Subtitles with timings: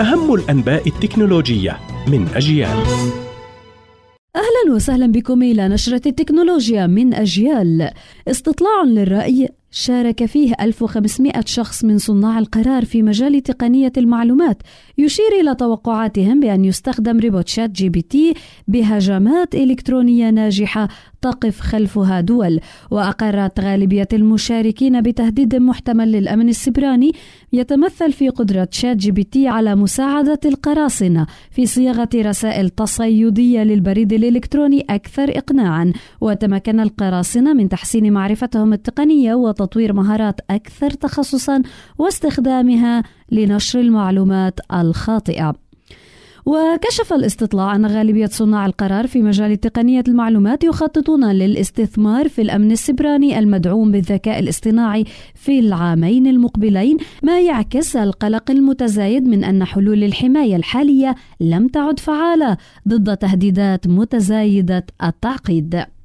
[0.00, 2.76] أهم الأنباء التكنولوجية من أجيال.
[4.36, 7.90] أهلا وسهلا بكم إلى نشرة التكنولوجيا من أجيال.
[8.28, 14.62] استطلاع للرأي شارك فيه 1500 شخص من صناع القرار في مجال تقنية المعلومات
[14.98, 18.34] يشير إلى توقعاتهم بأن يستخدم ريبوت شات جي بي تي
[18.68, 20.88] بهجمات إلكترونية ناجحة
[21.22, 22.60] تقف خلفها دول
[22.90, 27.12] وأقرت غالبية المشاركين بتهديد محتمل للأمن السبراني
[27.52, 35.92] يتمثل في قدرة ChatGPT على مساعدة القراصنة في صياغة رسائل تصيدية للبريد الإلكتروني أكثر إقناعا
[36.20, 39.34] وتمكن القراصنة من تحسين معرفتهم التقنية
[39.66, 41.62] وتطوير مهارات أكثر تخصصا
[41.98, 43.02] واستخدامها
[43.32, 45.54] لنشر المعلومات الخاطئة.
[46.46, 53.38] وكشف الاستطلاع أن غالبية صناع القرار في مجال تقنية المعلومات يخططون للاستثمار في الأمن السبراني
[53.38, 61.14] المدعوم بالذكاء الاصطناعي في العامين المقبلين ما يعكس القلق المتزايد من أن حلول الحماية الحالية
[61.40, 62.56] لم تعد فعالة
[62.88, 65.95] ضد تهديدات متزايدة التعقيد.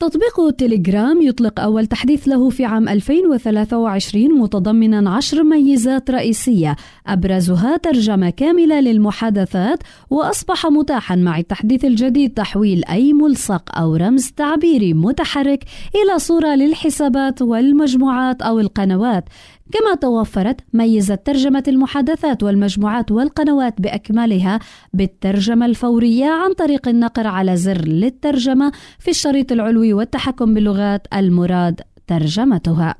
[0.00, 6.76] تطبيق تليجرام يطلق أول تحديث له في عام 2023 متضمنا عشر ميزات رئيسية.
[7.06, 9.78] أبرزها ترجمة كاملة للمحادثات
[10.10, 17.42] وأصبح متاحا مع التحديث الجديد تحويل أي ملصق أو رمز تعبيري متحرك إلى صورة للحسابات
[17.42, 19.24] والمجموعات أو القنوات.
[19.72, 24.58] كما توفرت ميزة ترجمة المحادثات والمجموعات والقنوات بأكملها
[24.92, 32.94] بالترجمة الفورية عن طريق النقر على زر للترجمة في الشريط العلوي والتحكم باللغات المراد ترجمتها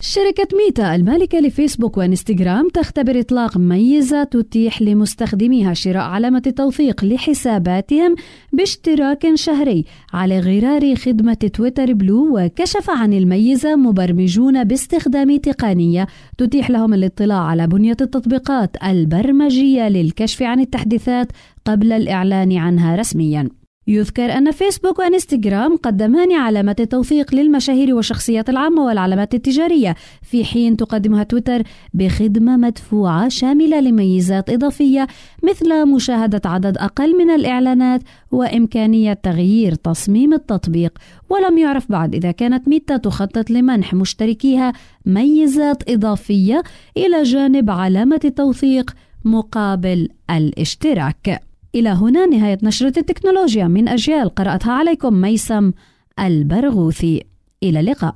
[0.00, 8.14] شركة ميتا المالكة لفيسبوك وإنستغرام تختبر إطلاق ميزة تتيح لمستخدميها شراء علامة توثيق لحساباتهم
[8.52, 16.06] باشتراك شهري على غرار خدمة تويتر بلو وكشف عن الميزة مبرمجون باستخدام تقنية
[16.38, 21.32] تتيح لهم الاطلاع على بنية التطبيقات البرمجية للكشف عن التحديثات
[21.64, 23.48] قبل الإعلان عنها رسمياً.
[23.88, 29.94] يذكر أن فيسبوك وإنستغرام قدمان علامة توثيق للمشاهير والشخصيات العامة والعلامات التجارية.
[30.22, 31.62] في حين تقدمها تويتر
[31.94, 35.06] بخدمة مدفوعة شاملة لميزات إضافية
[35.42, 38.02] مثل مشاهدة عدد أقل من الإعلانات
[38.32, 40.98] وإمكانية تغيير تصميم التطبيق.
[41.30, 44.72] ولم يعرف بعد إذا كانت ميتا تخطط لمنح مشتركيها
[45.06, 46.62] ميزات إضافية
[46.96, 48.90] إلى جانب علامة التوثيق
[49.24, 51.45] مقابل الاشتراك.
[51.76, 53.64] إلى هنا نهاية نشرة التكنولوجيا.
[53.64, 55.72] من أجيال قرأتها عليكم ميسم
[56.20, 57.22] البرغوثي.
[57.62, 58.14] إلى اللقاء.